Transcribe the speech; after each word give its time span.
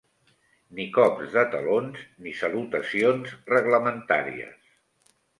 Ni 0.77 0.85
cops 0.93 1.27
de 1.33 1.41
talons 1.55 1.99
ni 2.27 2.33
salutacions 2.39 3.35
reglamentàries. 3.51 4.73